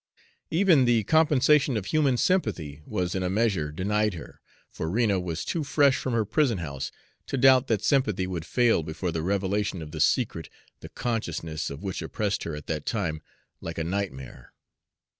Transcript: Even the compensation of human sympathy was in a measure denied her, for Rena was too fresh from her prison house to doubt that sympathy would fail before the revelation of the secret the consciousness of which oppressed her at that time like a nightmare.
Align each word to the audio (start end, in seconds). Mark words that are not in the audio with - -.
Even 0.49 0.85
the 0.85 1.03
compensation 1.03 1.77
of 1.77 1.85
human 1.85 2.17
sympathy 2.17 2.81
was 2.87 3.13
in 3.13 3.21
a 3.21 3.29
measure 3.29 3.71
denied 3.71 4.15
her, 4.15 4.41
for 4.71 4.89
Rena 4.89 5.19
was 5.19 5.45
too 5.45 5.63
fresh 5.63 5.95
from 5.97 6.13
her 6.13 6.25
prison 6.25 6.57
house 6.57 6.91
to 7.27 7.37
doubt 7.37 7.67
that 7.67 7.83
sympathy 7.83 8.25
would 8.25 8.43
fail 8.43 8.81
before 8.81 9.11
the 9.11 9.21
revelation 9.21 9.79
of 9.79 9.91
the 9.91 9.99
secret 10.01 10.49
the 10.79 10.89
consciousness 10.89 11.69
of 11.69 11.83
which 11.83 12.01
oppressed 12.01 12.45
her 12.45 12.55
at 12.55 12.65
that 12.65 12.87
time 12.87 13.21
like 13.61 13.77
a 13.77 13.83
nightmare. 13.83 14.53